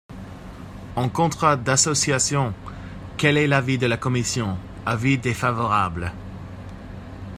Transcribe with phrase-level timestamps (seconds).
[0.95, 2.55] En contrat d’association!
[3.17, 4.57] Quel est l’avis de la commission?
[4.83, 6.11] Avis défavorable.